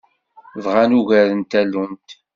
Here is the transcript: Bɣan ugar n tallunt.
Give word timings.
Bɣan 0.63 0.91
ugar 0.99 1.27
n 1.33 1.41
tallunt. 1.51 2.09